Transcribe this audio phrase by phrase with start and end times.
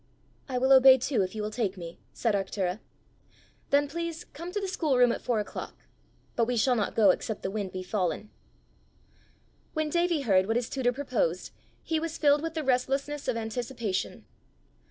[0.49, 2.79] "I will obey too if you will take me," said Arctura.
[3.69, 5.75] "Then, please, come to the schoolroom at four o'clock.
[6.35, 8.31] But we shall not go except the wind be fallen."
[9.73, 11.51] When Davie heard what his tutor proposed,
[11.83, 14.25] he was filled with the restlessness of anticipation.